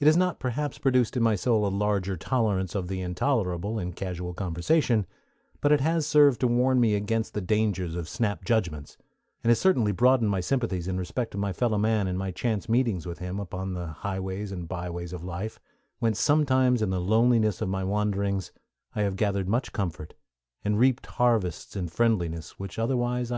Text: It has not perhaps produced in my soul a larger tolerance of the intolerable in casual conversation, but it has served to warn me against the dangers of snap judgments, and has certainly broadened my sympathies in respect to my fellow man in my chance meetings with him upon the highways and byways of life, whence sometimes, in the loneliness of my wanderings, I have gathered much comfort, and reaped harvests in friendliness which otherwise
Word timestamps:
It 0.00 0.06
has 0.06 0.16
not 0.16 0.40
perhaps 0.40 0.78
produced 0.78 1.14
in 1.14 1.22
my 1.22 1.34
soul 1.34 1.66
a 1.66 1.68
larger 1.68 2.16
tolerance 2.16 2.74
of 2.74 2.88
the 2.88 3.02
intolerable 3.02 3.78
in 3.78 3.92
casual 3.92 4.32
conversation, 4.32 5.06
but 5.60 5.70
it 5.72 5.82
has 5.82 6.06
served 6.06 6.40
to 6.40 6.46
warn 6.48 6.80
me 6.80 6.94
against 6.94 7.34
the 7.34 7.42
dangers 7.42 7.94
of 7.94 8.08
snap 8.08 8.46
judgments, 8.46 8.96
and 9.44 9.50
has 9.50 9.60
certainly 9.60 9.92
broadened 9.92 10.30
my 10.30 10.40
sympathies 10.40 10.88
in 10.88 10.96
respect 10.96 11.32
to 11.32 11.36
my 11.36 11.52
fellow 11.52 11.76
man 11.76 12.06
in 12.08 12.16
my 12.16 12.30
chance 12.30 12.66
meetings 12.66 13.04
with 13.04 13.18
him 13.18 13.38
upon 13.38 13.74
the 13.74 13.88
highways 13.88 14.52
and 14.52 14.68
byways 14.68 15.12
of 15.12 15.22
life, 15.22 15.60
whence 15.98 16.18
sometimes, 16.18 16.80
in 16.80 16.88
the 16.88 16.98
loneliness 16.98 17.60
of 17.60 17.68
my 17.68 17.84
wanderings, 17.84 18.52
I 18.94 19.02
have 19.02 19.16
gathered 19.16 19.50
much 19.50 19.74
comfort, 19.74 20.14
and 20.64 20.78
reaped 20.78 21.04
harvests 21.04 21.76
in 21.76 21.88
friendliness 21.88 22.58
which 22.58 22.78
otherwise 22.78 23.30